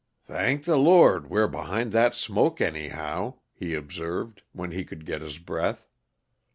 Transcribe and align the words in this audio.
"Thank 0.25 0.63
the 0.63 0.77
Lord, 0.77 1.29
we're 1.29 1.47
behind 1.47 1.91
that 1.91 2.15
smoke, 2.15 2.59
anyhow," 2.59 3.35
he 3.53 3.75
observed, 3.75 4.41
when 4.51 4.71
he 4.71 4.83
could 4.83 5.05
get 5.05 5.21
his 5.21 5.37
breath. 5.37 5.87